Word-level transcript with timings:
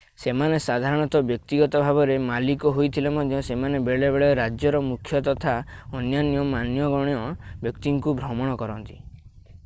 ସେମାନେ 0.21 0.57
ସାଧାରଣତଃ 0.67 1.23
ବ୍ୟକ୍ତିଗତ 1.31 1.81
ଭାବରେ 1.83 2.13
ମାଲିକ 2.29 2.71
ହୋଇଥିଲେ 2.77 3.11
ମଧ୍ୟ 3.17 3.41
ସେମାନେ 3.49 3.81
ବେଳେବେଳେ 3.89 4.29
ରାଜ୍ୟ 4.39 4.71
ର 4.75 4.81
ମୁଖ୍ୟ 4.87 5.21
ତଥା 5.27 5.53
ଅନ୍ୟାନ୍ୟ 5.99 6.47
ମାନ୍ୟଗଣ୍ୟ 6.55 7.21
ବ୍ୟକ୍ତିଙ୍କୁ 7.67 8.15
ଭ୍ରମଣ 8.23 8.57
କରନ୍ତି 8.63 8.99